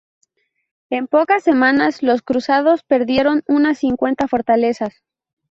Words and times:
En 0.89 1.05
pocas 1.05 1.43
semanas, 1.43 2.01
los 2.01 2.23
cruzados 2.23 2.81
perdieron 2.81 3.43
unas 3.45 3.77
cincuenta 3.77 4.27
fortalezas. 4.27 5.03